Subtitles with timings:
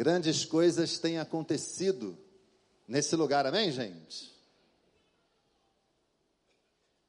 [0.00, 2.16] Grandes coisas têm acontecido
[2.88, 4.34] nesse lugar, amém, gente?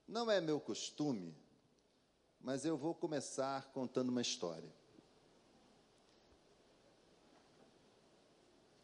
[0.06, 1.34] Não é meu costume,
[2.42, 4.70] mas eu vou começar contando uma história.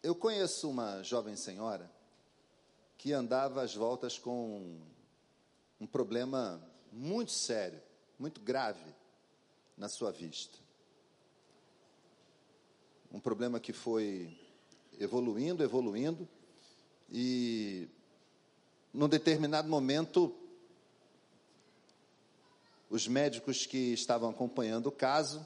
[0.01, 1.91] Eu conheço uma jovem senhora
[2.97, 4.79] que andava às voltas com
[5.81, 7.83] um problema muito sério,
[8.17, 8.95] muito grave
[9.75, 10.57] na sua vista.
[13.11, 14.37] Um problema que foi
[14.99, 16.27] evoluindo, evoluindo,
[17.09, 17.87] e
[18.93, 20.35] num determinado momento,
[22.89, 25.45] os médicos que estavam acompanhando o caso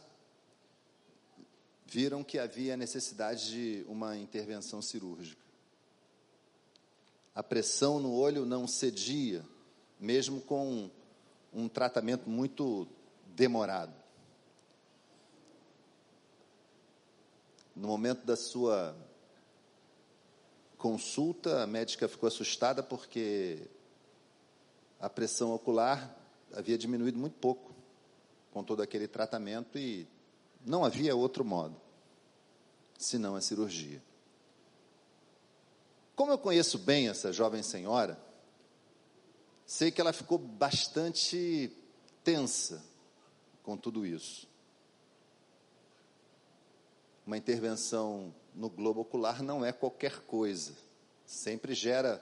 [1.85, 5.41] viram que havia necessidade de uma intervenção cirúrgica.
[7.35, 9.45] A pressão no olho não cedia,
[9.99, 10.89] mesmo com
[11.53, 12.87] um tratamento muito
[13.35, 14.00] demorado.
[17.75, 18.95] No momento da sua
[20.77, 23.67] consulta, a médica ficou assustada porque
[24.99, 26.17] a pressão ocular
[26.53, 27.73] havia diminuído muito pouco
[28.51, 30.07] com todo aquele tratamento e
[30.65, 31.79] não havia outro modo,
[32.97, 34.01] senão a cirurgia.
[36.15, 38.19] Como eu conheço bem essa jovem senhora,
[39.65, 41.71] sei que ela ficou bastante
[42.23, 42.83] tensa
[43.63, 44.50] com tudo isso.
[47.31, 50.73] Uma intervenção no globo ocular não é qualquer coisa,
[51.25, 52.21] sempre gera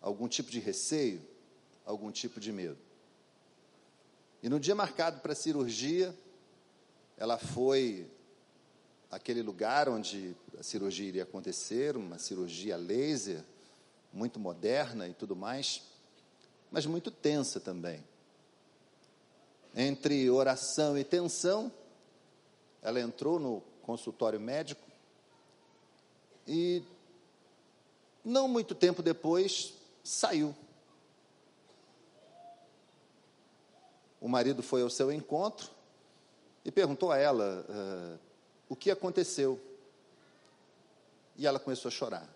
[0.00, 1.20] algum tipo de receio,
[1.84, 2.78] algum tipo de medo.
[4.40, 6.16] E no dia marcado para a cirurgia,
[7.16, 8.08] ela foi
[9.10, 13.42] àquele lugar onde a cirurgia iria acontecer, uma cirurgia laser,
[14.12, 15.82] muito moderna e tudo mais,
[16.70, 18.04] mas muito tensa também.
[19.74, 21.72] Entre oração e tensão,
[22.80, 24.82] ela entrou no consultório médico
[26.46, 26.82] e,
[28.24, 30.54] não muito tempo depois, saiu.
[34.20, 35.70] O marido foi ao seu encontro
[36.64, 38.18] e perguntou a ela uh,
[38.68, 39.60] o que aconteceu.
[41.36, 42.28] E ela começou a chorar.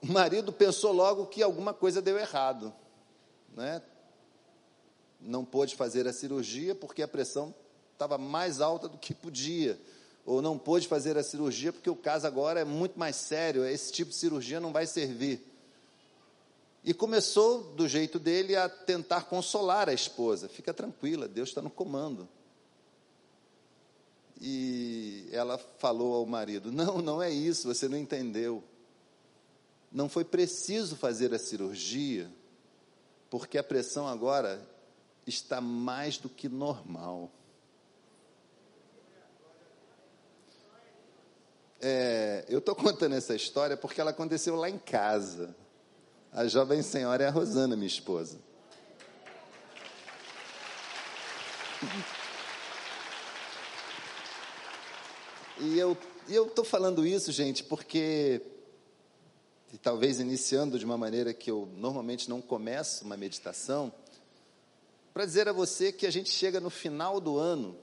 [0.00, 2.72] O marido pensou logo que alguma coisa deu errado,
[3.54, 3.82] né?
[5.20, 7.54] Não pôde fazer a cirurgia porque a pressão
[7.96, 9.80] estava mais alta do que podia,
[10.24, 13.92] ou não pôde fazer a cirurgia porque o caso agora é muito mais sério, esse
[13.92, 15.42] tipo de cirurgia não vai servir.
[16.84, 20.48] E começou, do jeito dele, a tentar consolar a esposa.
[20.48, 22.28] Fica tranquila, Deus está no comando.
[24.40, 28.62] E ela falou ao marido: Não, não é isso, você não entendeu.
[29.90, 32.30] Não foi preciso fazer a cirurgia,
[33.28, 34.64] porque a pressão agora
[35.26, 37.30] está mais do que normal.
[41.88, 45.54] É, eu estou contando essa história porque ela aconteceu lá em casa.
[46.32, 48.40] A jovem senhora é a Rosana, minha esposa.
[55.60, 55.96] E eu
[56.28, 58.42] estou falando isso, gente, porque,
[59.72, 63.92] e talvez iniciando de uma maneira que eu normalmente não começo uma meditação,
[65.14, 67.78] para dizer a você que a gente chega no final do ano,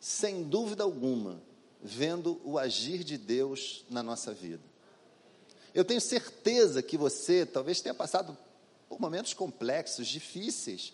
[0.00, 1.42] sem dúvida alguma,
[1.82, 4.62] vendo o agir de Deus na nossa vida.
[5.74, 8.36] Eu tenho certeza que você talvez tenha passado
[8.88, 10.92] por momentos complexos, difíceis,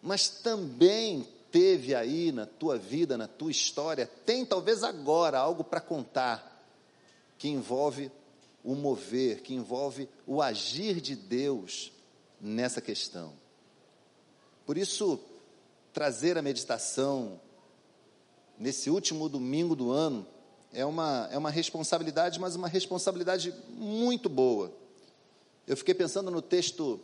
[0.00, 5.80] mas também teve aí na tua vida, na tua história, tem talvez agora algo para
[5.80, 6.66] contar
[7.36, 8.10] que envolve
[8.64, 11.92] o mover, que envolve o agir de Deus
[12.40, 13.34] nessa questão.
[14.64, 15.20] Por isso,
[15.92, 17.40] trazer a meditação
[18.62, 20.24] nesse último domingo do ano
[20.72, 24.72] é uma, é uma responsabilidade, mas uma responsabilidade muito boa.
[25.66, 27.00] Eu fiquei pensando no texto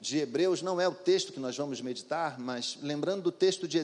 [0.00, 3.78] de Hebreus, não é o texto que nós vamos meditar, mas lembrando do texto de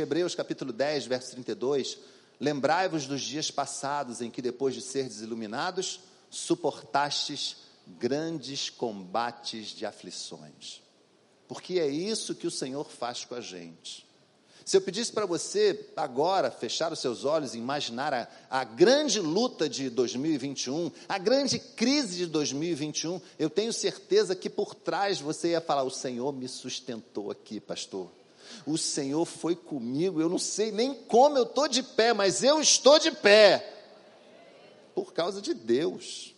[0.00, 1.98] Hebreus, capítulo 10, verso 32,
[2.40, 6.00] lembrai-vos dos dias passados em que, depois de seres iluminados,
[6.30, 10.82] suportastes grandes combates de aflições.
[11.46, 14.05] Porque é isso que o Senhor faz com a gente.
[14.66, 19.20] Se eu pedisse para você agora fechar os seus olhos e imaginar a, a grande
[19.20, 25.50] luta de 2021, a grande crise de 2021, eu tenho certeza que por trás você
[25.50, 28.10] ia falar: O Senhor me sustentou aqui, pastor.
[28.66, 30.20] O Senhor foi comigo.
[30.20, 33.72] Eu não sei nem como eu estou de pé, mas eu estou de pé.
[34.96, 36.34] Por causa de Deus,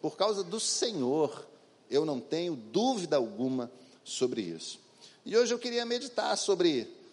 [0.00, 1.46] por causa do Senhor.
[1.90, 3.70] Eu não tenho dúvida alguma
[4.02, 4.80] sobre isso.
[5.26, 7.03] E hoje eu queria meditar sobre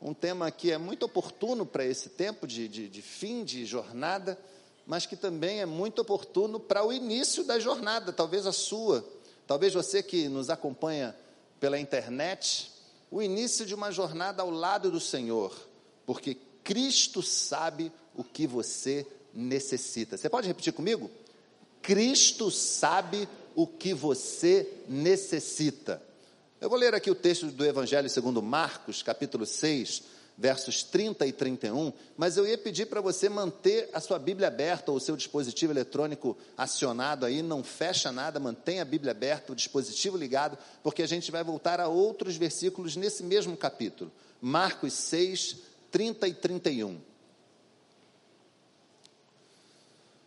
[0.00, 4.38] um tema que é muito oportuno para esse tempo de, de, de, fim de jornada,
[4.86, 9.04] mas que também é muito oportuno para o início da jornada, talvez a sua,
[9.46, 11.14] talvez você que nos acompanha
[11.58, 12.70] pela internet,
[13.10, 15.54] o início de uma jornada ao lado do Senhor,
[16.06, 20.16] porque Cristo sabe o que você necessita.
[20.16, 21.10] Você pode repetir comigo?
[21.82, 26.02] Cristo sabe o que você necessita.
[26.60, 30.02] Eu vou ler aqui o texto do Evangelho segundo Marcos, capítulo 6,
[30.36, 34.90] versos 30 e 31, mas eu ia pedir para você manter a sua Bíblia aberta
[34.90, 39.54] ou o seu dispositivo eletrônico acionado aí, não fecha nada, mantenha a Bíblia aberta, o
[39.54, 44.10] dispositivo ligado, porque a gente vai voltar a outros versículos nesse mesmo capítulo.
[44.40, 45.58] Marcos 6,
[45.92, 47.00] 30 e 31.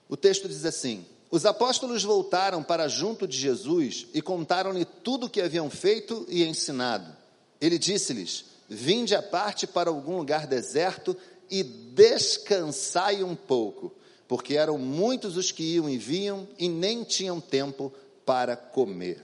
[0.07, 5.29] O texto diz assim: os apóstolos voltaram para junto de Jesus e contaram-lhe tudo o
[5.29, 7.15] que haviam feito e ensinado.
[7.61, 11.15] Ele disse-lhes: Vinde à parte para algum lugar deserto
[11.49, 13.93] e descansai um pouco,
[14.27, 17.93] porque eram muitos os que iam e vinham e nem tinham tempo
[18.25, 19.23] para comer.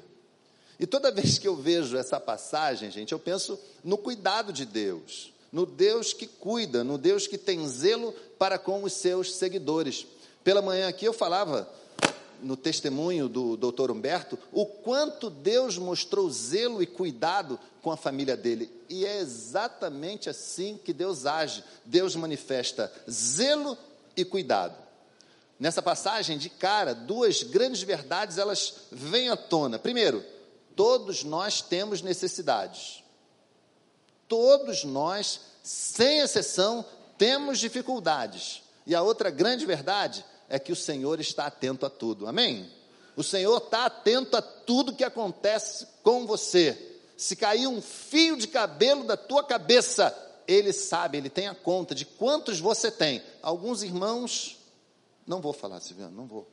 [0.80, 5.33] E toda vez que eu vejo essa passagem, gente, eu penso no cuidado de Deus,
[5.51, 10.06] no Deus que cuida, no Deus que tem zelo para com os seus seguidores.
[10.42, 11.69] Pela manhã aqui eu falava
[12.42, 18.36] no testemunho do doutor Humberto, o quanto Deus mostrou zelo e cuidado com a família
[18.36, 18.72] dele.
[18.89, 21.63] E é exatamente assim que Deus age.
[21.86, 23.78] Deus manifesta zelo
[24.16, 24.75] e cuidado.
[25.60, 29.80] Nessa passagem, de cara, duas grandes verdades elas vêm à tona.
[29.80, 30.24] Primeiro,
[30.75, 33.04] todos nós temos necessidades.
[34.28, 36.86] Todos nós, sem exceção,
[37.18, 38.62] temos dificuldades.
[38.86, 42.28] E a outra grande verdade é que o Senhor está atento a tudo.
[42.28, 42.70] Amém?
[43.16, 46.96] O Senhor está atento a tudo que acontece com você.
[47.18, 50.16] Se cair um fio de cabelo da tua cabeça,
[50.48, 53.24] Ele sabe, Ele tem a conta de quantos você tem.
[53.42, 54.58] Alguns irmãos,
[55.26, 56.48] não vou falar, Silviano, não vou.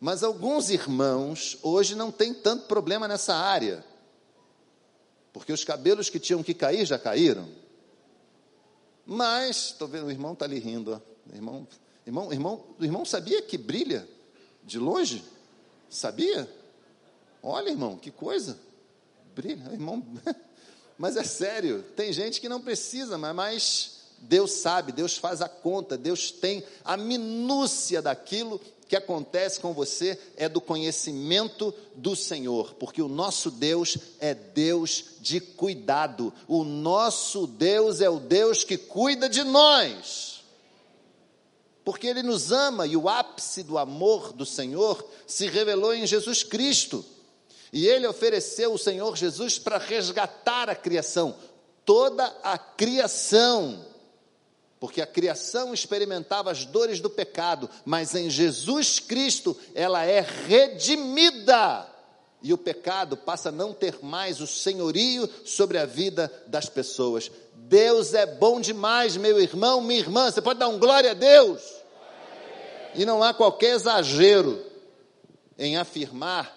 [0.00, 3.84] Mas alguns irmãos hoje não tem tanto problema nessa área.
[5.32, 7.48] Porque os cabelos que tinham que cair já caíram.
[9.04, 10.92] Mas, estou vendo, o irmão está ali rindo.
[10.92, 11.32] Ó.
[11.32, 11.66] O irmão
[12.06, 14.08] Irmão, irmão, o irmão sabia que brilha
[14.62, 15.24] de longe?
[15.90, 16.48] Sabia?
[17.42, 18.56] Olha, irmão, que coisa.
[19.34, 20.04] Brilha, irmão.
[20.96, 25.94] Mas é sério, tem gente que não precisa, mas, Deus sabe, Deus faz a conta,
[25.94, 28.58] Deus tem a minúcia daquilo
[28.88, 35.04] que acontece com você é do conhecimento do Senhor, porque o nosso Deus é Deus
[35.20, 40.35] de cuidado, o nosso Deus é o Deus que cuida de nós
[41.86, 46.42] porque Ele nos ama e o ápice do amor do Senhor se revelou em Jesus
[46.42, 47.04] Cristo.
[47.72, 51.36] E Ele ofereceu o Senhor Jesus para resgatar a criação,
[51.84, 53.86] toda a criação.
[54.80, 61.86] Porque a criação experimentava as dores do pecado, mas em Jesus Cristo ela é redimida.
[62.42, 67.30] E o pecado passa a não ter mais o senhorio sobre a vida das pessoas.
[67.54, 70.32] Deus é bom demais, meu irmão, minha irmã.
[70.32, 71.75] Você pode dar um glória a Deus?
[72.96, 74.64] E não há qualquer exagero
[75.58, 76.54] em afirmar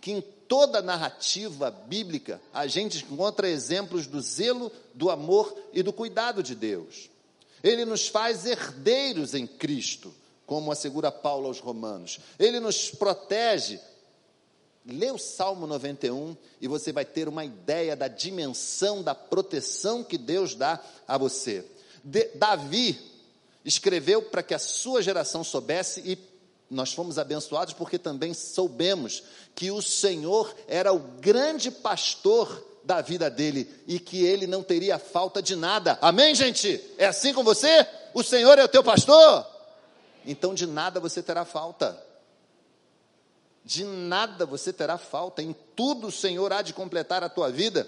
[0.00, 5.92] que em toda narrativa bíblica a gente encontra exemplos do zelo, do amor e do
[5.92, 7.10] cuidado de Deus.
[7.62, 10.14] Ele nos faz herdeiros em Cristo,
[10.46, 12.20] como assegura Paulo aos Romanos.
[12.38, 13.80] Ele nos protege.
[14.88, 20.16] Lê o Salmo 91 e você vai ter uma ideia da dimensão da proteção que
[20.16, 21.64] Deus dá a você.
[22.04, 22.96] De, Davi,
[23.66, 26.16] escreveu para que a sua geração soubesse e
[26.70, 29.24] nós fomos abençoados porque também soubemos
[29.56, 35.00] que o Senhor era o grande pastor da vida dele e que ele não teria
[35.00, 35.98] falta de nada.
[36.00, 36.80] Amém, gente?
[36.96, 37.84] É assim com você?
[38.14, 39.44] O Senhor é o teu pastor?
[40.24, 42.00] Então de nada você terá falta.
[43.64, 47.84] De nada você terá falta, em tudo o Senhor há de completar a tua vida.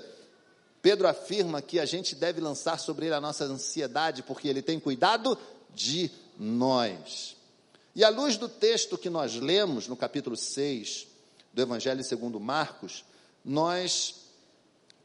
[0.83, 4.81] Pedro afirma que a gente deve lançar sobre ele a nossa ansiedade, porque ele tem
[4.81, 5.39] cuidado
[5.75, 7.37] de nós.
[7.95, 11.07] E à luz do texto que nós lemos no capítulo 6
[11.53, 13.05] do Evangelho segundo Marcos,
[13.45, 14.15] nós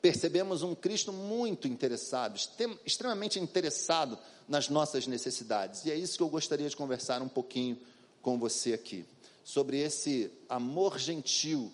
[0.01, 2.37] percebemos um Cristo muito interessado,
[2.85, 5.85] extremamente interessado nas nossas necessidades.
[5.85, 7.77] E é isso que eu gostaria de conversar um pouquinho
[8.21, 9.05] com você aqui,
[9.43, 11.71] sobre esse amor gentil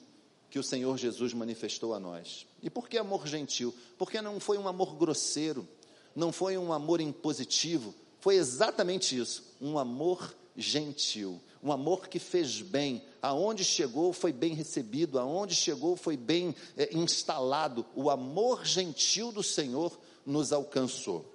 [0.50, 2.48] que o Senhor Jesus manifestou a nós.
[2.62, 3.74] E por que amor gentil?
[3.98, 5.68] Porque não foi um amor grosseiro,
[6.16, 12.62] não foi um amor impositivo, foi exatamente isso, um amor gentil, um amor que fez
[12.62, 19.32] bem, aonde chegou foi bem recebido, aonde chegou foi bem é, instalado, o amor gentil
[19.32, 21.26] do Senhor nos alcançou.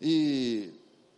[0.00, 0.72] E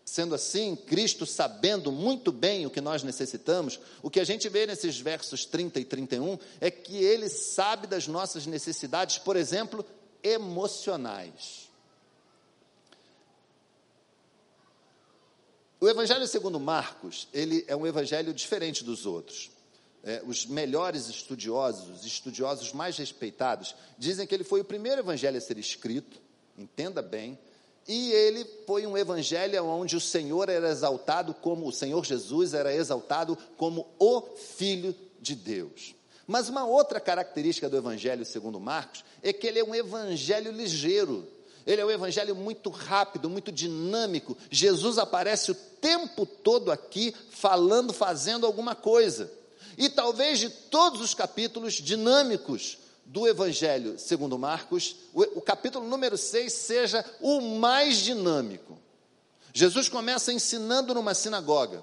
[0.04, 4.66] sendo assim, Cristo sabendo muito bem o que nós necessitamos, o que a gente vê
[4.66, 9.84] nesses versos 30 e 31 é que ele sabe das nossas necessidades, por exemplo,
[10.22, 11.63] emocionais.
[15.84, 19.50] O Evangelho segundo Marcos, ele é um evangelho diferente dos outros.
[20.02, 25.36] É, os melhores estudiosos, os estudiosos mais respeitados, dizem que ele foi o primeiro evangelho
[25.36, 26.18] a ser escrito,
[26.56, 27.38] entenda bem,
[27.86, 32.74] e ele foi um evangelho onde o Senhor era exaltado como, o Senhor Jesus era
[32.74, 35.94] exaltado como o Filho de Deus.
[36.26, 41.28] Mas uma outra característica do evangelho segundo Marcos é que ele é um evangelho ligeiro.
[41.66, 44.36] Ele é um evangelho muito rápido, muito dinâmico.
[44.50, 49.30] Jesus aparece o tempo todo aqui falando, fazendo alguma coisa.
[49.76, 56.16] E talvez de todos os capítulos dinâmicos do Evangelho segundo Marcos, o, o capítulo número
[56.16, 58.78] 6 seja o mais dinâmico.
[59.52, 61.82] Jesus começa ensinando numa sinagoga.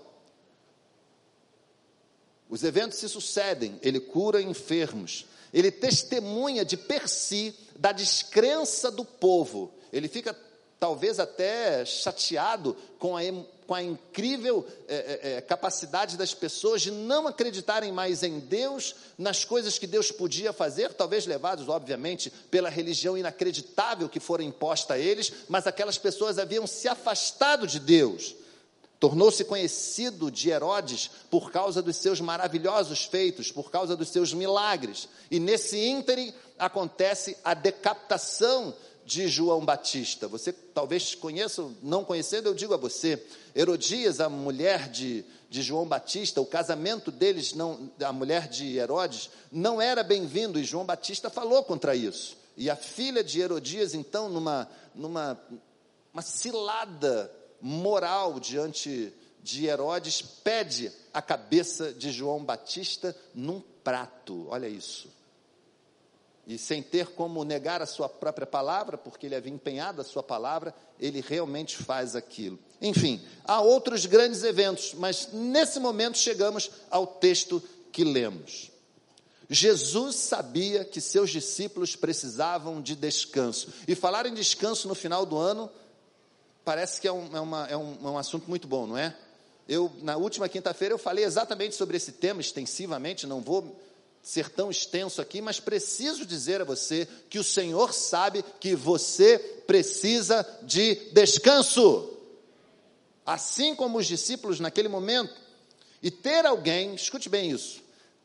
[2.49, 9.03] Os eventos se sucedem, ele cura enfermos, ele testemunha de per si da descrença do
[9.03, 9.73] povo.
[9.91, 10.35] Ele fica
[10.79, 13.21] talvez até chateado com a,
[13.67, 18.95] com a incrível é, é, é, capacidade das pessoas de não acreditarem mais em Deus,
[19.15, 24.95] nas coisas que Deus podia fazer, talvez levados, obviamente, pela religião inacreditável que fora imposta
[24.95, 28.35] a eles, mas aquelas pessoas haviam se afastado de Deus.
[29.01, 35.09] Tornou-se conhecido de Herodes por causa dos seus maravilhosos feitos, por causa dos seus milagres.
[35.31, 40.27] E nesse ínterim acontece a decapitação de João Batista.
[40.27, 43.25] Você talvez conheça, não conhecendo, eu digo a você.
[43.55, 49.31] Herodias, a mulher de, de João Batista, o casamento deles, não, a mulher de Herodes,
[49.51, 52.37] não era bem-vindo e João Batista falou contra isso.
[52.55, 55.41] E a filha de Herodias, então, numa, numa
[56.13, 57.31] uma cilada
[57.61, 59.13] moral diante
[59.43, 64.47] de Herodes, pede a cabeça de João Batista num prato.
[64.49, 65.09] Olha isso
[66.53, 70.23] e sem ter como negar a sua própria palavra, porque ele havia empenhado a sua
[70.23, 72.59] palavra, ele realmente faz aquilo.
[72.81, 78.71] Enfim, há outros grandes eventos, mas nesse momento chegamos ao texto que lemos.
[79.49, 83.67] Jesus sabia que seus discípulos precisavam de descanso.
[83.87, 85.69] E falar em descanso no final do ano
[86.63, 89.15] parece que é um, é uma, é um, é um assunto muito bom, não é?
[89.67, 93.79] Eu, na última quinta-feira, eu falei exatamente sobre esse tema extensivamente, não vou
[94.21, 99.39] ser tão extenso aqui, mas preciso dizer a você que o Senhor sabe que você
[99.65, 102.17] precisa de descanso.
[103.25, 105.33] Assim como os discípulos naquele momento.
[106.03, 107.81] E ter alguém, escute bem isso,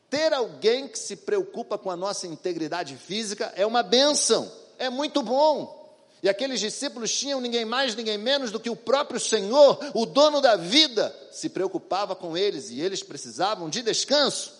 [0.09, 5.21] ter alguém que se preocupa com a nossa integridade física é uma bênção, é muito
[5.21, 5.76] bom.
[6.21, 10.41] E aqueles discípulos tinham ninguém mais, ninguém menos do que o próprio Senhor, o dono
[10.41, 14.57] da vida, se preocupava com eles e eles precisavam de descanso.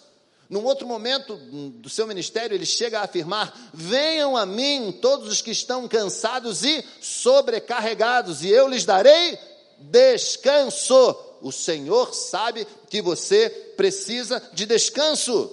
[0.50, 5.42] Num outro momento do seu ministério, ele chega a afirmar: Venham a mim todos os
[5.42, 9.38] que estão cansados e sobrecarregados, e eu lhes darei
[9.78, 11.16] descanso.
[11.42, 15.52] O Senhor sabe que você precisa de descanso.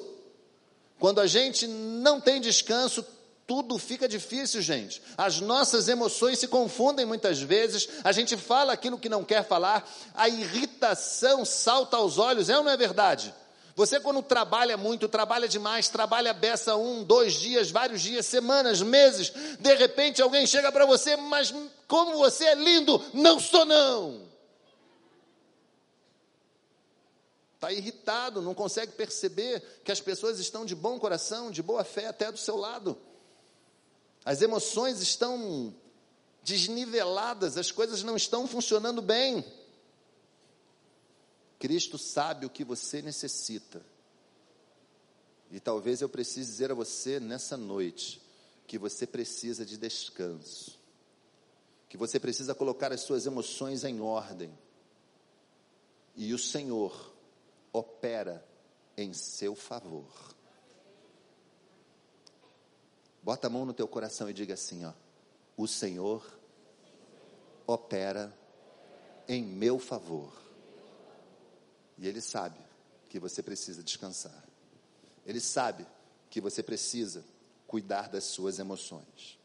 [0.99, 3.05] Quando a gente não tem descanso,
[3.47, 5.03] tudo fica difícil, gente.
[5.17, 9.89] As nossas emoções se confundem muitas vezes, a gente fala aquilo que não quer falar,
[10.15, 13.35] a irritação salta aos olhos, é ou não é verdade?
[13.77, 19.33] Você, quando trabalha muito, trabalha demais, trabalha beça um, dois dias, vários dias, semanas, meses,
[19.59, 21.53] de repente alguém chega para você, mas
[21.89, 24.23] como você é lindo, não sou não.
[27.57, 32.07] Está irritado, não consegue perceber que as pessoas estão de bom coração, de boa fé
[32.07, 32.97] até do seu lado.
[34.25, 35.75] As emoções estão
[36.43, 39.45] desniveladas, as coisas não estão funcionando bem.
[41.59, 43.85] Cristo sabe o que você necessita.
[45.51, 48.21] E talvez eu precise dizer a você nessa noite
[48.67, 50.79] que você precisa de descanso,
[51.89, 54.53] que você precisa colocar as suas emoções em ordem.
[56.17, 57.15] E o Senhor
[57.73, 58.47] opera
[58.97, 60.34] em seu favor.
[63.25, 64.93] Bota a mão no teu coração e diga assim, ó:
[65.57, 66.23] O Senhor
[67.67, 68.37] opera
[69.27, 70.31] em meu favor.
[71.97, 72.59] E Ele sabe
[73.09, 74.45] que você precisa descansar.
[75.25, 75.87] Ele sabe
[76.29, 77.25] que você precisa
[77.67, 79.39] cuidar das suas emoções.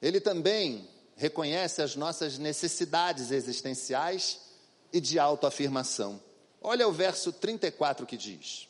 [0.00, 4.40] Ele também reconhece as nossas necessidades existenciais
[4.92, 6.22] e de autoafirmação.
[6.60, 8.68] Olha o verso 34 que diz,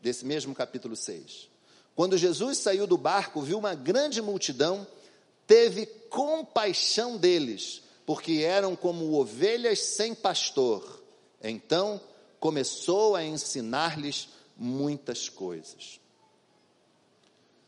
[0.00, 1.57] desse mesmo capítulo 6.
[1.98, 4.86] Quando Jesus saiu do barco, viu uma grande multidão,
[5.48, 11.02] teve compaixão deles, porque eram como ovelhas sem pastor.
[11.42, 12.00] Então
[12.38, 15.98] começou a ensinar-lhes muitas coisas.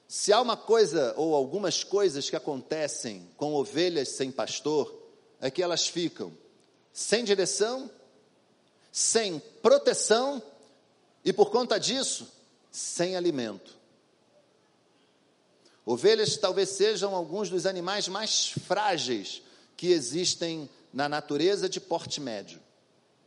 [0.06, 4.96] Se há uma coisa ou algumas coisas que acontecem com ovelhas sem pastor,
[5.40, 6.32] é que elas ficam
[6.92, 7.90] sem direção,
[8.92, 10.40] sem proteção
[11.24, 12.28] e por conta disso,
[12.70, 13.79] sem alimento.
[15.92, 19.42] Ovelhas talvez sejam alguns dos animais mais frágeis
[19.76, 22.60] que existem na natureza de porte médio.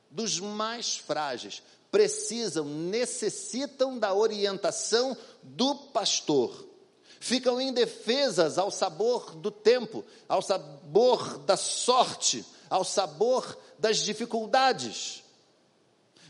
[0.09, 6.73] Dos mais frágeis, precisam, necessitam da orientação do pastor
[7.23, 15.23] ficam indefesas ao sabor do tempo, ao sabor da sorte, ao sabor das dificuldades.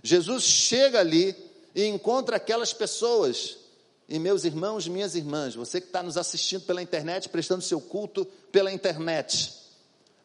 [0.04, 1.36] Jesus chega ali
[1.74, 3.58] e encontra aquelas pessoas.
[4.14, 8.24] E meus irmãos, minhas irmãs, você que está nos assistindo pela internet, prestando seu culto
[8.52, 9.52] pela internet,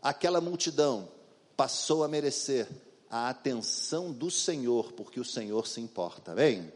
[0.02, 1.08] aquela multidão
[1.56, 2.68] passou a merecer
[3.08, 6.70] a atenção do Senhor, porque o Senhor se importa, bem?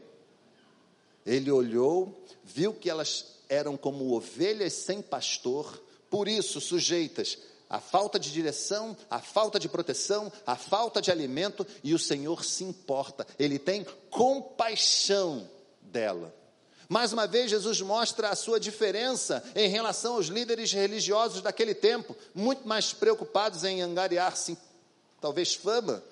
[1.23, 7.37] Ele olhou, viu que elas eram como ovelhas sem pastor, por isso sujeitas
[7.69, 12.43] à falta de direção, à falta de proteção, à falta de alimento, e o Senhor
[12.43, 15.47] se importa, Ele tem compaixão
[15.79, 16.41] dela.
[16.89, 22.15] Mais uma vez, Jesus mostra a sua diferença em relação aos líderes religiosos daquele tempo,
[22.33, 24.57] muito mais preocupados em angariar, sim,
[25.21, 26.03] talvez fama,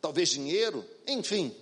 [0.00, 1.54] talvez dinheiro, enfim.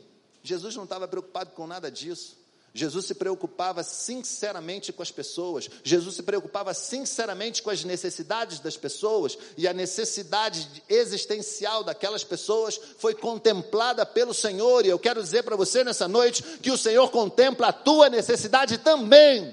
[0.43, 2.38] Jesus não estava preocupado com nada disso.
[2.79, 8.77] Jesus se preocupava sinceramente com as pessoas, Jesus se preocupava sinceramente com as necessidades das
[8.77, 15.43] pessoas, e a necessidade existencial daquelas pessoas foi contemplada pelo Senhor, e eu quero dizer
[15.43, 19.53] para você nessa noite que o Senhor contempla a tua necessidade também.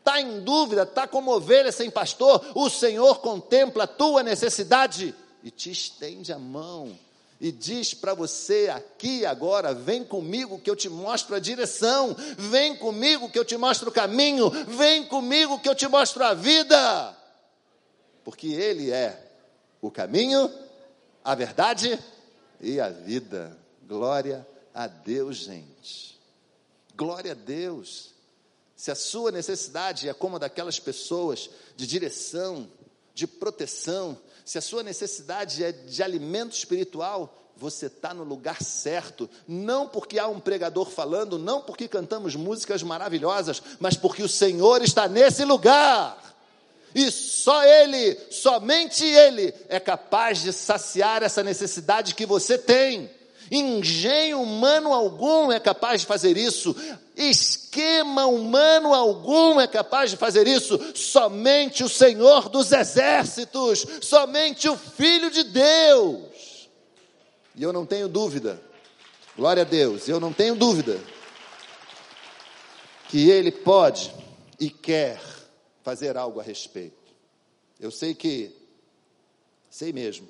[0.00, 5.50] Está em dúvida, está como ovelha sem pastor, o Senhor contempla a tua necessidade e
[5.50, 6.98] te estende a mão
[7.40, 12.76] e diz para você aqui agora: vem comigo que eu te mostro a direção, vem
[12.76, 17.16] comigo que eu te mostro o caminho, vem comigo que eu te mostro a vida,
[18.24, 19.20] porque Ele é
[19.80, 20.50] o caminho,
[21.22, 21.98] a verdade
[22.60, 23.58] e a vida.
[23.86, 26.18] Glória a Deus, gente.
[26.96, 28.14] Glória a Deus.
[28.76, 32.70] Se a sua necessidade é como a daquelas pessoas de direção,
[33.14, 39.30] de proteção, se a sua necessidade é de alimento espiritual, você está no lugar certo.
[39.46, 44.82] Não porque há um pregador falando, não porque cantamos músicas maravilhosas, mas porque o Senhor
[44.82, 46.20] está nesse lugar.
[46.94, 53.10] E só Ele, somente Ele, é capaz de saciar essa necessidade que você tem.
[53.50, 56.74] Engenho humano algum é capaz de fazer isso,
[57.74, 64.76] esquema humano algum é capaz de fazer isso, somente o Senhor dos exércitos, somente o
[64.76, 66.68] Filho de Deus.
[67.56, 68.62] E eu não tenho dúvida,
[69.36, 71.00] glória a Deus, eu não tenho dúvida,
[73.08, 74.14] que Ele pode
[74.60, 75.20] e quer
[75.82, 76.94] fazer algo a respeito.
[77.80, 78.54] Eu sei que,
[79.68, 80.28] sei mesmo,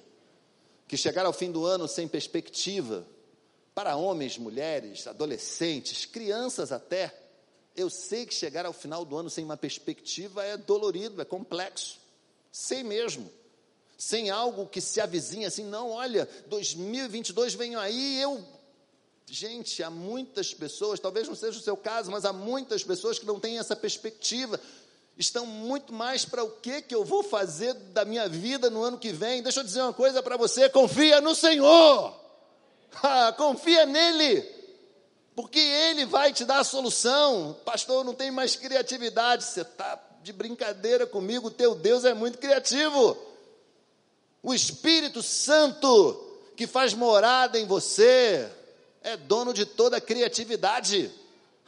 [0.89, 3.07] que chegar ao fim do ano sem perspectiva,
[3.75, 7.24] para homens, mulheres, adolescentes, crianças até,
[7.77, 11.99] eu sei que chegar ao final do ano sem uma perspectiva é dolorido, é complexo.
[12.53, 13.31] Sei mesmo.
[13.99, 18.45] Sem algo que se avizinha assim, não, olha, 2022 vem aí, eu.
[19.27, 23.27] Gente, há muitas pessoas, talvez não seja o seu caso, mas há muitas pessoas que
[23.27, 24.61] não têm essa perspectiva
[25.17, 28.99] estão muito mais para o que que eu vou fazer da minha vida no ano
[28.99, 29.43] que vem.
[29.43, 32.15] Deixa eu dizer uma coisa para você: confia no Senhor,
[33.03, 34.43] ah, confia nele,
[35.35, 37.57] porque Ele vai te dar a solução.
[37.65, 39.45] Pastor, não tem mais criatividade.
[39.45, 41.51] Você está de brincadeira comigo?
[41.51, 43.17] Teu Deus é muito criativo.
[44.43, 46.21] O Espírito Santo
[46.57, 48.49] que faz morada em você
[49.03, 51.11] é dono de toda a criatividade.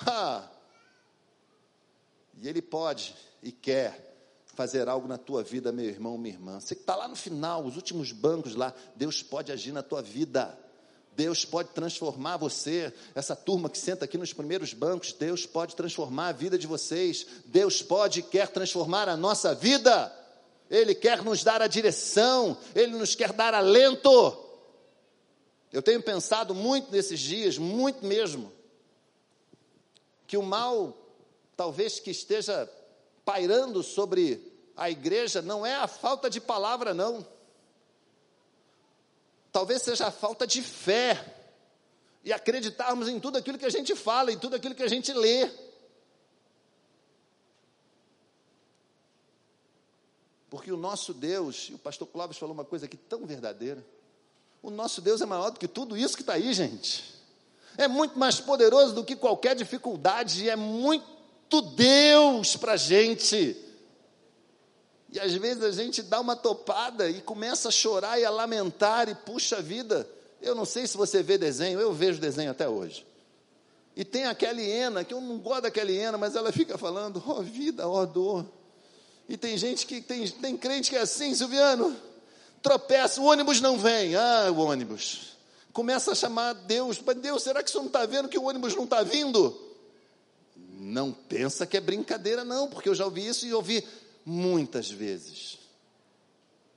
[0.07, 0.45] Ah,
[2.41, 4.07] e Ele pode e quer
[4.55, 6.61] fazer algo na tua vida, meu irmão, minha irmã.
[6.61, 10.01] Você que está lá no final, os últimos bancos lá, Deus pode agir na tua
[10.01, 10.59] vida.
[11.17, 16.29] Deus pode transformar você, essa turma que senta aqui nos primeiros bancos, Deus pode transformar
[16.29, 20.15] a vida de vocês, Deus pode e quer transformar a nossa vida,
[20.71, 24.45] Ele quer nos dar a direção, Ele nos quer dar alento.
[25.73, 28.53] Eu tenho pensado muito nesses dias, muito mesmo,
[30.27, 30.95] que o mal,
[31.57, 32.71] talvez que esteja
[33.25, 37.27] pairando sobre a igreja não é a falta de palavra, não.
[39.57, 41.35] Talvez seja a falta de fé
[42.23, 45.11] e acreditarmos em tudo aquilo que a gente fala, em tudo aquilo que a gente
[45.15, 45.51] lê.
[50.51, 53.83] Porque o nosso Deus, e o pastor Clóvis falou uma coisa aqui tão verdadeira,
[54.63, 57.15] o nosso Deus é maior do que tudo isso que está aí, gente.
[57.79, 63.57] É muito mais poderoso do que qualquer dificuldade, é muito Deus para a gente.
[65.13, 69.09] E às vezes a gente dá uma topada e começa a chorar e a lamentar,
[69.09, 70.09] e puxa vida.
[70.43, 73.07] Eu não sei se você vê desenho, eu vejo desenho até hoje.
[73.97, 76.77] E tem a Kelly Ena, que eu não gosto da Kelly Ena, mas ela fica
[76.77, 78.47] falando, ó oh, vida, ó oh, dor.
[79.29, 81.97] E tem gente que, tem, tem crente que é assim, Silviano,
[82.63, 84.15] tropeça, o ônibus não vem.
[84.15, 85.37] Ah, o ônibus.
[85.73, 88.45] Começa a chamar Deus, mas Deus, será que o senhor não está vendo que o
[88.45, 89.59] ônibus não está vindo?
[90.79, 93.83] Não pensa que é brincadeira, não, porque eu já ouvi isso e ouvi
[94.27, 95.57] muitas vezes.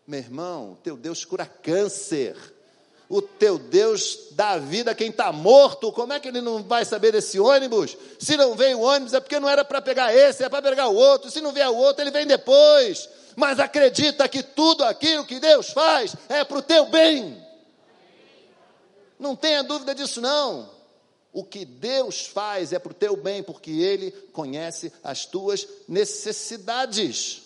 [0.05, 2.37] Meu irmão, teu Deus cura câncer.
[3.09, 5.91] O teu Deus dá vida a quem está morto.
[5.91, 7.97] Como é que ele não vai saber desse ônibus?
[8.19, 10.87] Se não veio o ônibus é porque não era para pegar esse, é para pegar
[10.89, 11.31] o outro.
[11.31, 13.09] Se não vier o outro, ele vem depois.
[13.35, 17.43] Mas acredita que tudo aquilo que Deus faz é para o teu bem.
[19.17, 20.69] Não tenha dúvida disso, não.
[21.31, 27.43] O que Deus faz é para o teu bem, porque Ele conhece as tuas necessidades.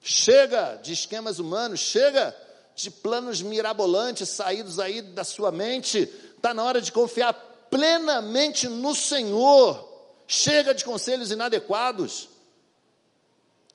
[0.00, 2.34] Chega de esquemas humanos, chega
[2.74, 6.10] de planos mirabolantes saídos aí da sua mente.
[6.36, 7.34] Está na hora de confiar
[7.70, 9.86] plenamente no Senhor.
[10.26, 12.28] Chega de conselhos inadequados.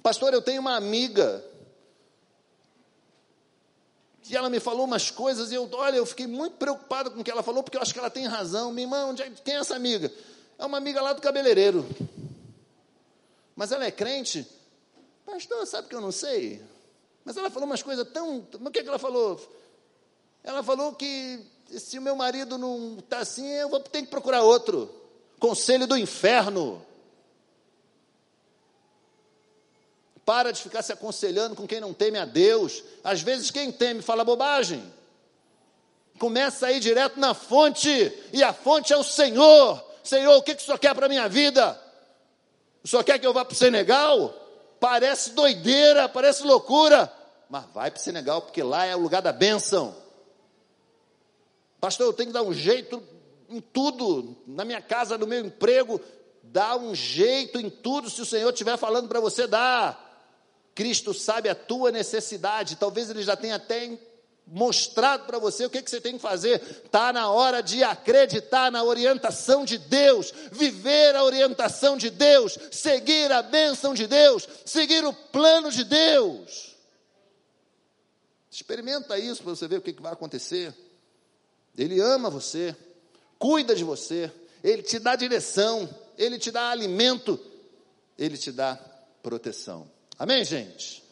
[0.01, 1.43] Pastor, eu tenho uma amiga
[4.31, 7.23] e ela me falou umas coisas e eu, olha, eu fiquei muito preocupado com o
[7.23, 8.71] que ela falou, porque eu acho que ela tem razão.
[8.71, 10.11] Minha irmã, onde é, quem é essa amiga?
[10.57, 11.85] É uma amiga lá do cabeleireiro.
[13.55, 14.47] Mas ela é crente?
[15.25, 16.61] Pastor, sabe que eu não sei?
[17.25, 18.47] Mas ela falou umas coisas tão.
[18.53, 19.39] O que, é que ela falou?
[20.43, 21.39] Ela falou que
[21.77, 24.89] se o meu marido não está assim, eu vou ter que procurar outro.
[25.39, 26.81] Conselho do inferno.
[30.25, 32.83] Para de ficar se aconselhando com quem não teme a Deus.
[33.03, 34.83] Às vezes, quem teme fala bobagem.
[36.19, 37.89] Começa a ir direto na fonte,
[38.31, 39.83] e a fonte é o Senhor.
[40.03, 41.79] Senhor, o que, que o Senhor quer para a minha vida?
[42.83, 44.33] O Senhor quer que eu vá para o Senegal?
[44.79, 47.11] Parece doideira, parece loucura,
[47.49, 49.95] mas vai para o Senegal, porque lá é o lugar da bênção.
[51.79, 53.01] Pastor, eu tenho que dar um jeito
[53.49, 55.99] em tudo, na minha casa, no meu emprego,
[56.43, 59.97] dá um jeito em tudo, se o Senhor estiver falando para você, dá.
[60.73, 63.97] Cristo sabe a tua necessidade, talvez Ele já tenha até
[64.47, 66.61] mostrado para você o que, que você tem que fazer.
[66.85, 73.31] Está na hora de acreditar na orientação de Deus, viver a orientação de Deus, seguir
[73.31, 76.75] a bênção de Deus, seguir o plano de Deus.
[78.51, 80.75] Experimenta isso para você ver o que, que vai acontecer.
[81.77, 82.75] Ele ama você,
[83.39, 84.29] cuida de você,
[84.61, 87.39] Ele te dá direção, Ele te dá alimento,
[88.17, 88.75] Ele te dá
[89.23, 89.89] proteção.
[90.17, 91.03] Amém, gente?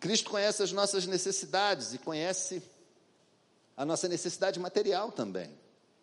[0.00, 2.62] Cristo conhece as nossas necessidades e conhece
[3.76, 5.50] a nossa necessidade material também.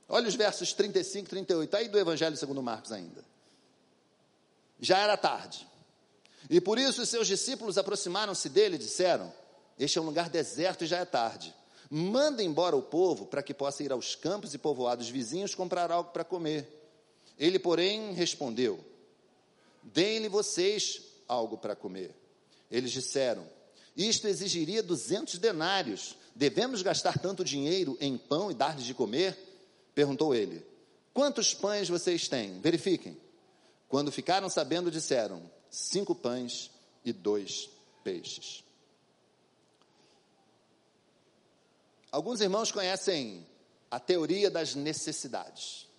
[0.10, 3.24] Olha os versos 35 e 38, aí do Evangelho segundo Marcos ainda.
[4.80, 5.68] Já era tarde.
[6.50, 9.32] E por isso os seus discípulos aproximaram-se dele e disseram:
[9.80, 11.56] Este é um lugar deserto e já é tarde.
[11.90, 16.10] Manda embora o povo para que possa ir aos campos e povoados vizinhos comprar algo
[16.12, 16.68] para comer.
[17.38, 18.84] Ele, porém, respondeu:
[19.84, 22.16] Deem-lhe vocês algo para comer.
[22.70, 23.48] Eles disseram:
[23.96, 26.16] Isto exigiria duzentos denários.
[26.36, 29.38] Devemos gastar tanto dinheiro em pão e dar-lhes de comer?
[29.94, 30.66] Perguntou ele:
[31.14, 32.60] Quantos pães vocês têm?
[32.62, 33.18] Verifiquem.
[33.90, 36.72] Quando ficaram sabendo, disseram: Cinco pães
[37.04, 37.70] e dois
[38.04, 38.64] peixes.
[42.12, 43.46] Alguns irmãos conhecem
[43.90, 45.91] a teoria das necessidades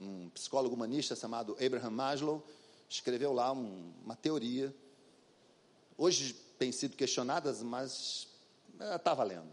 [0.00, 2.46] um psicólogo humanista chamado Abraham Maslow,
[2.88, 4.74] escreveu lá um, uma teoria.
[5.96, 8.28] Hoje tem sido questionada, mas
[8.96, 9.52] está valendo.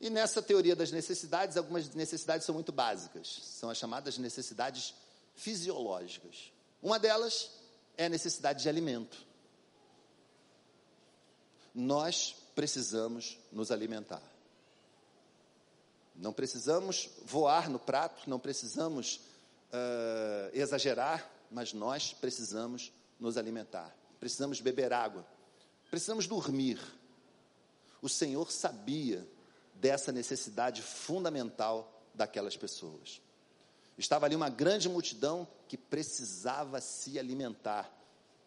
[0.00, 4.94] E nessa teoria das necessidades, algumas necessidades são muito básicas, são as chamadas necessidades
[5.34, 6.52] fisiológicas.
[6.82, 7.50] Uma delas
[7.96, 9.26] é a necessidade de alimento.
[11.74, 14.22] Nós precisamos nos alimentar.
[16.20, 19.22] Não precisamos voar no prato, não precisamos
[19.72, 25.26] uh, exagerar, mas nós precisamos nos alimentar, precisamos beber água,
[25.90, 26.78] precisamos dormir.
[28.02, 29.26] O Senhor sabia
[29.74, 33.22] dessa necessidade fundamental daquelas pessoas.
[33.96, 37.90] Estava ali uma grande multidão que precisava se alimentar,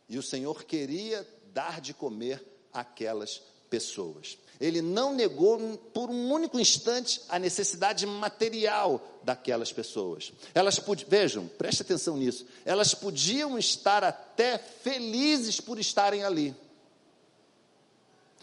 [0.08, 4.38] e o Senhor queria dar de comer àquelas pessoas.
[4.60, 5.60] Ele não negou
[5.94, 10.32] por um único instante a necessidade material daquelas pessoas.
[10.54, 12.46] Elas vejam, preste atenção nisso.
[12.66, 16.56] Elas podiam estar até felizes por estarem ali.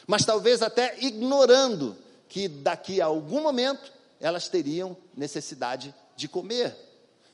[0.06, 1.96] Mas talvez até ignorando
[2.28, 6.76] que daqui a algum momento elas teriam necessidade de comer.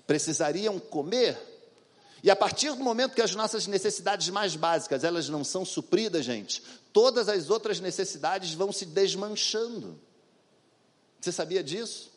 [0.07, 1.37] Precisariam comer
[2.27, 6.25] e a partir do momento que as nossas necessidades mais básicas, elas não são supridas,
[6.25, 6.61] gente,
[6.93, 9.97] todas as outras necessidades vão se desmanchando.
[11.21, 12.11] Você sabia disso?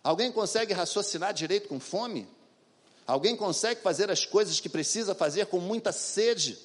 [0.00, 2.28] Alguém consegue raciocinar direito com fome?
[3.04, 6.56] Alguém consegue fazer as coisas que precisa fazer com muita sede?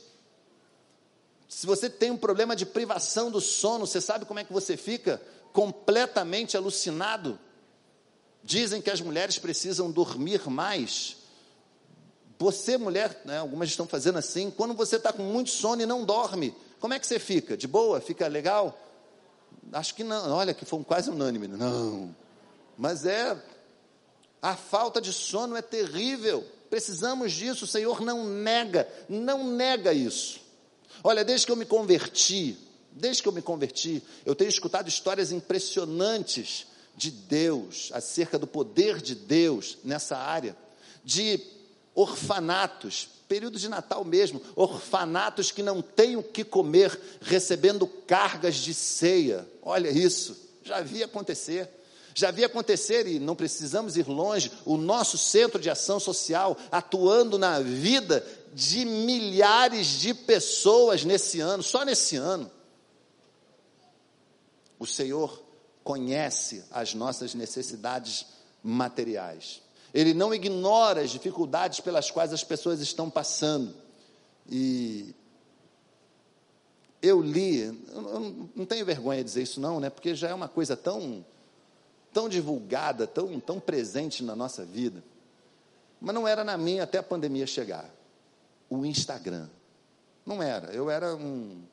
[1.49, 4.77] Se você tem um problema de privação do sono, você sabe como é que você
[4.77, 5.19] fica?
[5.51, 7.39] Completamente alucinado.
[8.43, 11.24] Dizem que as mulheres precisam dormir mais
[12.37, 16.03] você, mulher, né, algumas estão fazendo assim, quando você está com muito sono e não
[16.03, 17.55] dorme, como é que você fica?
[17.55, 18.01] De boa?
[18.01, 18.77] Fica legal?
[19.71, 20.31] Acho que não.
[20.31, 21.47] Olha, que foi quase unânime.
[21.47, 22.15] Não.
[22.77, 23.35] Mas é.
[24.41, 26.45] A falta de sono é terrível.
[26.69, 27.65] Precisamos disso.
[27.65, 30.41] O Senhor não nega, não nega isso.
[31.03, 32.57] Olha, desde que eu me converti,
[32.91, 39.01] desde que eu me converti, eu tenho escutado histórias impressionantes de Deus, acerca do poder
[39.01, 40.55] de Deus nessa área,
[41.03, 41.37] de
[41.95, 48.73] orfanatos, período de Natal mesmo, orfanatos que não têm o que comer, recebendo cargas de
[48.73, 49.47] ceia.
[49.63, 51.69] Olha isso, já vi acontecer.
[52.17, 57.37] Já vi acontecer, e não precisamos ir longe, o nosso centro de ação social atuando
[57.37, 62.49] na vida de milhares de pessoas nesse ano, só nesse ano.
[64.79, 65.43] O Senhor
[65.83, 68.25] conhece as nossas necessidades
[68.63, 69.61] materiais.
[69.95, 73.73] Ele não ignora as dificuldades pelas quais as pessoas estão passando.
[74.49, 75.15] E
[77.01, 79.89] eu li, eu não tenho vergonha de dizer isso não, né?
[79.89, 81.25] Porque já é uma coisa tão
[82.11, 85.01] tão divulgada, tão tão presente na nossa vida.
[86.01, 87.89] Mas não era na minha até a pandemia chegar.
[88.69, 89.47] O Instagram.
[90.25, 90.73] Não era.
[90.73, 91.63] Eu era um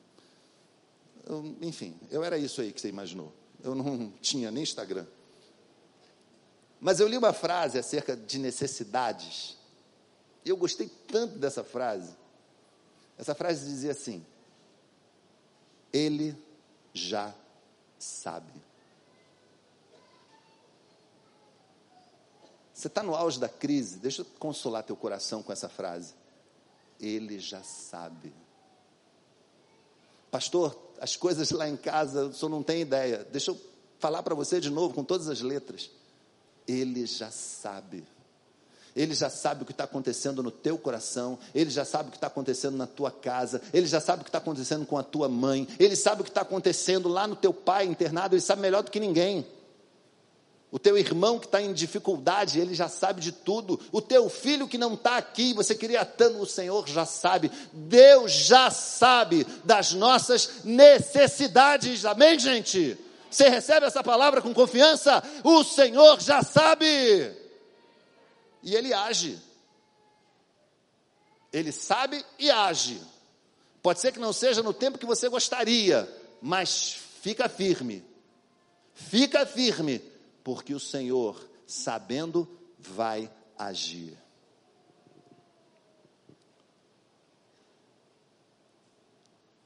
[1.27, 3.33] eu, enfim, eu era isso aí que você imaginou.
[3.61, 5.05] Eu não tinha nem Instagram.
[6.83, 9.55] Mas eu li uma frase acerca de necessidades.
[10.43, 12.13] E eu gostei tanto dessa frase.
[13.17, 14.23] Essa frase dizia assim:
[15.93, 16.37] Ele
[16.93, 17.33] já
[17.97, 18.51] sabe.
[22.73, 26.13] Você está no auge da crise, deixa eu consolar teu coração com essa frase.
[26.99, 28.33] Ele já sabe.
[30.29, 33.23] Pastor, as coisas lá em casa, o senhor não tem ideia.
[33.31, 33.61] Deixa eu
[33.99, 35.89] falar para você de novo, com todas as letras.
[36.67, 38.03] Ele já sabe.
[38.95, 42.17] Ele já sabe o que está acontecendo no teu coração, ele já sabe o que
[42.17, 45.27] está acontecendo na tua casa, ele já sabe o que está acontecendo com a tua
[45.27, 48.83] mãe, ele sabe o que está acontecendo lá no teu pai internado, ele sabe melhor
[48.83, 49.45] do que ninguém.
[50.73, 53.79] O teu irmão que está em dificuldade, ele já sabe de tudo.
[53.91, 57.51] O teu filho que não está aqui, você queria tanto, o Senhor já sabe.
[57.71, 62.05] Deus já sabe das nossas necessidades.
[62.05, 62.97] Amém, gente?
[63.33, 65.23] Você recebe essa palavra com confiança?
[65.43, 66.85] O Senhor já sabe.
[68.61, 69.39] E ele age.
[71.51, 73.01] Ele sabe e age.
[73.81, 76.07] Pode ser que não seja no tempo que você gostaria,
[76.39, 78.05] mas fica firme.
[78.93, 79.99] Fica firme,
[80.43, 84.15] porque o Senhor, sabendo, vai agir.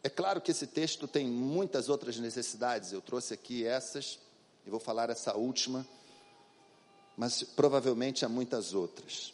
[0.08, 4.18] É claro que esse texto tem muitas outras necessidades, eu trouxe aqui essas,
[4.66, 5.86] e vou falar essa última,
[7.18, 9.34] mas provavelmente há muitas outras.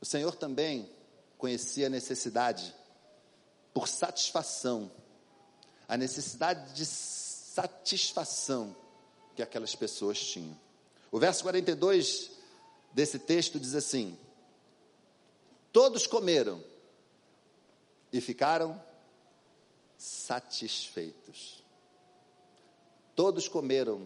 [0.00, 0.88] O Senhor também
[1.36, 2.72] conhecia a necessidade
[3.74, 4.88] por satisfação,
[5.88, 8.76] a necessidade de satisfação
[9.34, 10.56] que aquelas pessoas tinham.
[11.10, 12.30] O verso 42
[12.92, 14.16] desse texto diz assim:
[15.72, 16.62] Todos comeram
[18.12, 18.80] e ficaram
[20.02, 21.62] satisfeitos.
[23.14, 24.02] Todos comeram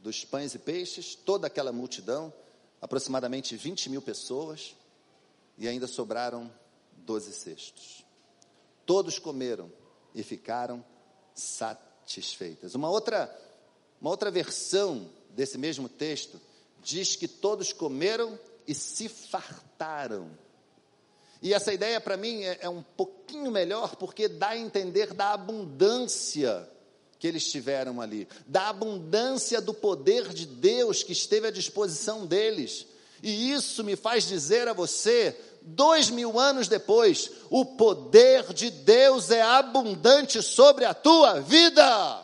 [0.00, 2.32] dos pães e peixes, toda aquela multidão,
[2.80, 4.74] aproximadamente 20 mil pessoas,
[5.58, 6.50] e ainda sobraram
[6.96, 8.06] 12 cestos.
[8.86, 9.70] Todos comeram
[10.14, 10.82] e ficaram
[11.34, 12.74] satisfeitas.
[12.74, 13.30] Uma outra,
[14.00, 16.40] uma outra versão desse mesmo texto
[16.82, 20.30] diz que todos comeram e se fartaram.
[21.44, 25.34] E essa ideia para mim é, é um pouquinho melhor porque dá a entender da
[25.34, 26.66] abundância
[27.18, 32.86] que eles tiveram ali, da abundância do poder de Deus que esteve à disposição deles.
[33.22, 39.30] E isso me faz dizer a você: dois mil anos depois, o poder de Deus
[39.30, 42.22] é abundante sobre a tua vida.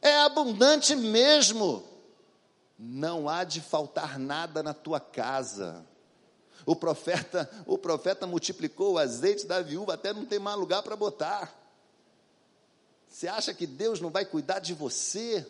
[0.00, 1.91] É abundante mesmo.
[2.84, 5.86] Não há de faltar nada na tua casa.
[6.66, 10.96] O profeta, o profeta multiplicou o azeite da viúva até não ter mais lugar para
[10.96, 11.56] botar.
[13.08, 15.46] Você acha que Deus não vai cuidar de você?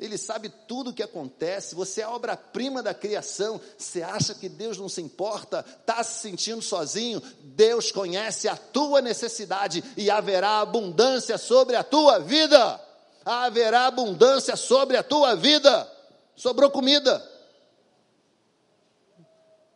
[0.00, 3.60] Ele sabe tudo o que acontece, você é a obra-prima da criação.
[3.78, 5.64] Você acha que Deus não se importa?
[5.80, 7.22] Está se sentindo sozinho?
[7.40, 12.80] Deus conhece a tua necessidade e haverá abundância sobre a tua vida.
[13.24, 15.91] Haverá abundância sobre a tua vida.
[16.36, 17.30] Sobrou comida.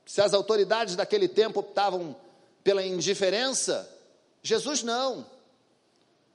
[0.04, 2.16] Se as autoridades daquele tempo optavam
[2.62, 3.88] pela indiferença,
[4.42, 5.26] Jesus não.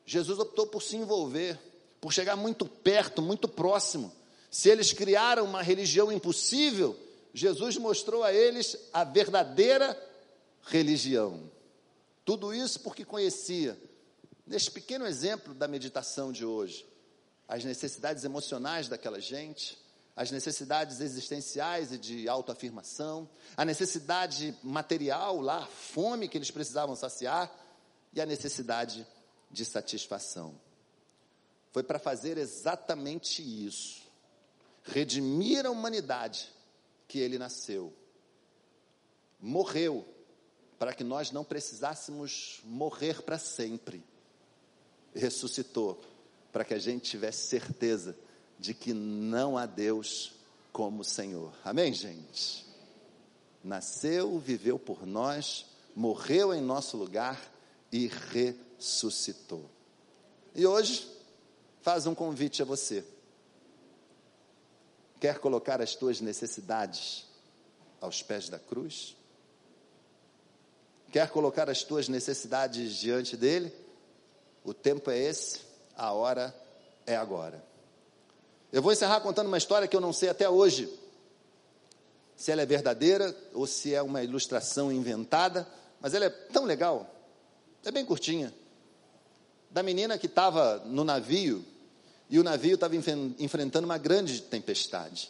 [0.05, 1.57] Jesus optou por se envolver
[2.01, 4.11] por chegar muito perto, muito próximo.
[4.49, 6.97] Se eles criaram uma religião impossível,
[7.31, 9.95] Jesus mostrou a eles a verdadeira
[10.63, 11.49] religião.
[12.25, 13.79] Tudo isso porque conhecia,
[14.45, 16.85] neste pequeno exemplo da meditação de hoje,
[17.47, 19.77] as necessidades emocionais daquela gente,
[20.21, 26.95] as necessidades existenciais e de autoafirmação, a necessidade material lá, a fome que eles precisavam
[26.95, 27.51] saciar
[28.13, 29.07] e a necessidade
[29.49, 30.53] de satisfação.
[31.71, 34.03] Foi para fazer exatamente isso
[34.83, 36.53] redimir a humanidade
[37.07, 37.91] que ele nasceu.
[39.39, 40.07] Morreu
[40.77, 44.03] para que nós não precisássemos morrer para sempre.
[45.15, 45.99] Ressuscitou
[46.51, 48.15] para que a gente tivesse certeza
[48.61, 50.33] de que não há Deus
[50.71, 51.51] como Senhor.
[51.65, 52.63] Amém, gente?
[53.63, 57.41] Nasceu, viveu por nós, morreu em nosso lugar
[57.91, 59.65] e ressuscitou.
[60.53, 61.11] E hoje
[61.81, 63.03] faz um convite a você.
[65.19, 67.25] Quer colocar as tuas necessidades
[67.99, 69.17] aos pés da cruz?
[71.11, 73.73] Quer colocar as tuas necessidades diante dele?
[74.63, 75.61] O tempo é esse,
[75.97, 76.55] a hora
[77.07, 77.70] é agora.
[78.71, 80.89] Eu vou encerrar contando uma história que eu não sei até hoje
[82.37, 85.67] se ela é verdadeira ou se é uma ilustração inventada,
[85.99, 87.13] mas ela é tão legal,
[87.83, 88.53] é bem curtinha.
[89.69, 91.63] Da menina que estava no navio
[92.29, 95.29] e o navio estava enfrentando uma grande tempestade,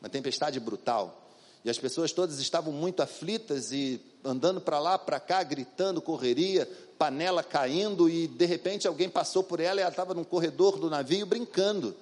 [0.00, 1.28] uma tempestade brutal.
[1.64, 6.70] E as pessoas todas estavam muito aflitas e andando para lá, para cá, gritando, correria,
[6.96, 10.88] panela caindo, e de repente alguém passou por ela e ela estava no corredor do
[10.88, 11.96] navio brincando.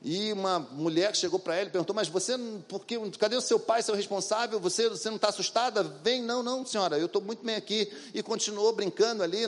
[0.00, 3.58] E uma mulher chegou para ela e perguntou: Mas você, por que, cadê o seu
[3.58, 4.60] pai, seu responsável?
[4.60, 5.82] Você, você não está assustada?
[5.82, 7.92] Vem, não, não, senhora, eu estou muito bem aqui.
[8.14, 9.44] E continuou brincando ali,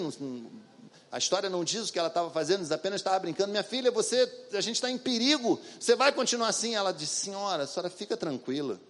[1.12, 3.50] a história não diz o que ela estava fazendo, diz apenas estava brincando.
[3.50, 5.60] Minha filha, você, a gente está em perigo.
[5.78, 6.74] Você vai continuar assim?
[6.74, 8.80] Ela disse: Senhora, a senhora fica tranquila.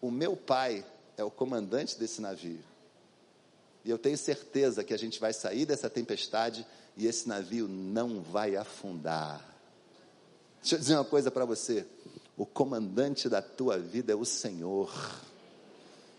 [0.00, 0.84] O meu pai
[1.16, 2.62] é o comandante desse navio.
[3.82, 6.66] E eu tenho certeza que a gente vai sair dessa tempestade
[6.98, 9.55] e esse navio não vai afundar.
[10.60, 11.86] Deixa eu dizer uma coisa para você:
[12.36, 14.92] o comandante da tua vida é o Senhor,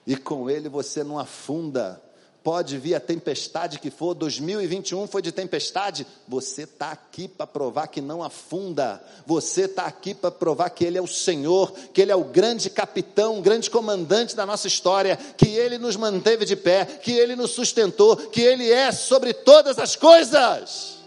[0.05, 2.01] e com ele você não afunda.
[2.47, 7.87] Pode vir a tempestade que for, 2021 foi de tempestade, você está aqui para provar
[7.87, 12.13] que não afunda, você está aqui para provar que Ele é o Senhor, que Ele
[12.13, 16.55] é o grande capitão, o grande comandante da nossa história, que Ele nos manteve de
[16.55, 20.99] pé, que Ele nos sustentou, que Ele é sobre todas as coisas.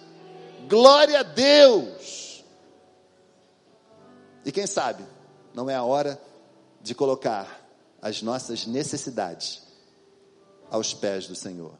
[0.68, 1.99] Glória a Deus!
[4.44, 5.04] E quem sabe,
[5.54, 6.20] não é a hora
[6.80, 7.60] de colocar
[8.00, 9.62] as nossas necessidades
[10.70, 11.79] aos pés do Senhor.